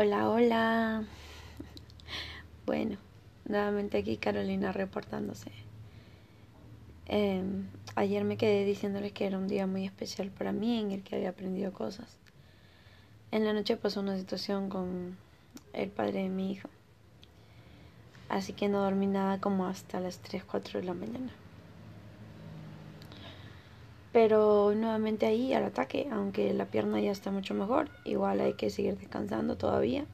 [0.00, 1.02] Hola, hola.
[2.66, 2.98] Bueno,
[3.46, 5.50] nuevamente aquí Carolina reportándose.
[7.06, 7.66] Em,
[7.96, 11.16] ayer me quedé diciéndoles que era un día muy especial para mí en el que
[11.16, 12.16] había aprendido cosas.
[13.32, 15.16] En la noche pasó una situación con
[15.72, 16.68] el padre de mi hijo.
[18.28, 21.32] Así que no dormí nada como hasta las 3, 4 de la mañana.
[24.12, 28.70] Pero nuevamente ahí al ataque, aunque la pierna ya está mucho mejor, igual hay que
[28.70, 30.06] seguir descansando todavía.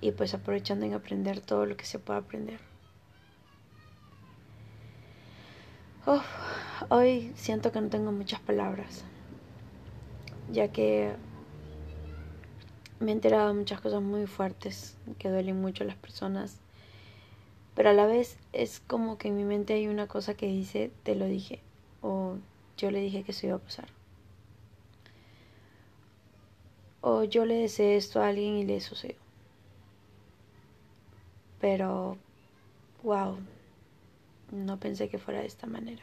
[0.00, 2.60] Y pues aprovechando en aprender todo lo que se pueda aprender.
[6.88, 9.04] hoy siento que no tengo muchas palabras,
[10.50, 11.14] ya que
[12.98, 16.58] me he enterado de muchas cosas muy fuertes que duelen mucho a las personas,
[17.74, 20.90] pero a la vez es como que en mi mente hay una cosa que dice,
[21.02, 21.60] te lo dije,
[22.02, 22.36] o
[22.76, 23.88] yo le dije que eso iba a pasar.
[27.02, 29.16] O yo le deseé esto a alguien y le sucedió.
[31.60, 32.16] Pero,
[33.02, 33.36] wow,
[34.50, 36.02] no pensé que fuera de esta manera.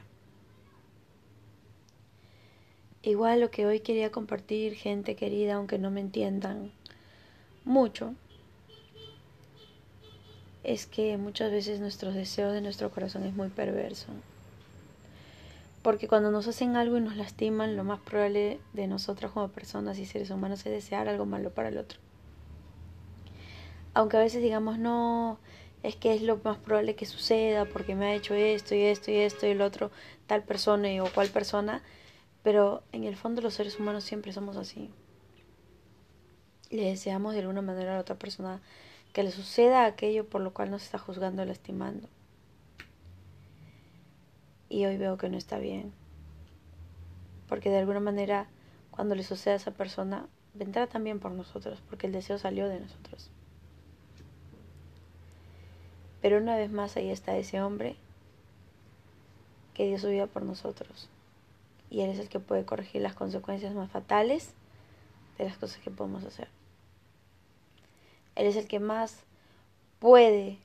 [3.04, 6.72] Igual lo que hoy quería compartir, gente querida, aunque no me entiendan
[7.64, 8.14] mucho,
[10.64, 14.08] es que muchas veces nuestros deseos de nuestro corazón es muy perverso.
[15.88, 19.98] Porque cuando nos hacen algo y nos lastiman, lo más probable de nosotros como personas
[20.00, 21.98] y seres humanos es desear algo malo para el otro.
[23.94, 25.40] Aunque a veces digamos, no,
[25.84, 29.12] es que es lo más probable que suceda porque me ha hecho esto y esto
[29.12, 29.90] y esto y el otro,
[30.26, 31.82] tal persona o cual persona,
[32.44, 34.92] pero en el fondo los seres humanos siempre somos así.
[36.70, 38.60] Le deseamos de alguna manera a la otra persona
[39.14, 42.10] que le suceda aquello por lo cual nos está juzgando o lastimando
[44.70, 45.94] y hoy veo que no está bien.
[47.48, 48.48] Porque de alguna manera
[48.92, 52.80] cuando le suceda a esa persona vendrá también por nosotros, porque el deseo salió de
[52.80, 53.30] nosotros.
[56.22, 57.96] Pero una vez más ahí está ese hombre
[59.74, 61.10] que dio su vida por nosotros.
[61.90, 64.54] Y Él es el que puede corregir las consecuencias más fatales
[65.38, 66.48] de las cosas que podemos hacer.
[68.36, 69.24] Él es el que más
[70.00, 70.58] puede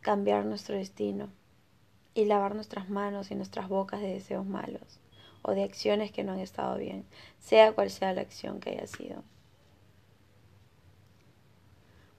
[0.00, 1.28] cambiar nuestro destino
[2.14, 5.00] y lavar nuestras manos y nuestras bocas de deseos malos
[5.42, 7.04] o de acciones que no han estado bien,
[7.38, 9.22] sea cual sea la acción que haya sido.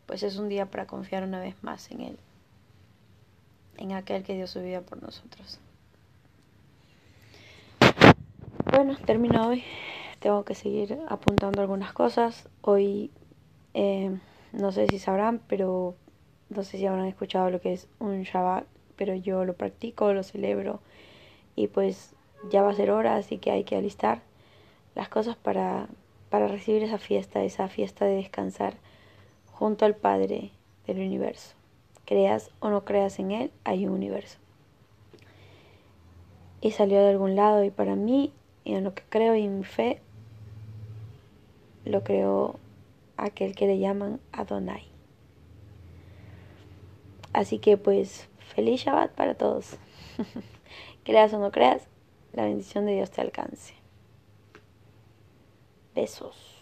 [0.05, 2.17] Pues es un día para confiar una vez más en Él,
[3.77, 5.59] en aquel que dio su vida por nosotros.
[8.71, 9.63] Bueno, termino hoy.
[10.19, 12.47] Tengo que seguir apuntando algunas cosas.
[12.61, 13.11] Hoy,
[13.73, 14.17] eh,
[14.53, 15.95] no sé si sabrán, pero
[16.49, 18.65] no sé si habrán escuchado lo que es un Shabbat
[19.01, 20.79] pero yo lo practico, lo celebro
[21.55, 22.13] y pues
[22.51, 24.21] ya va a ser hora, así que hay que alistar
[24.93, 25.87] las cosas para,
[26.29, 28.75] para recibir esa fiesta, esa fiesta de descansar
[29.53, 30.51] junto al Padre
[30.85, 31.55] del universo.
[32.05, 34.37] Creas o no creas en Él, hay un universo.
[36.61, 38.31] Y salió de algún lado y para mí,
[38.65, 39.99] en lo que creo y en mi fe,
[41.85, 42.59] lo creo
[43.17, 44.91] aquel que le llaman Adonai.
[47.33, 49.77] Así que pues Feliz Shabbat para todos.
[51.03, 51.87] creas o no creas,
[52.33, 53.73] la bendición de Dios te alcance.
[55.95, 56.60] Besos.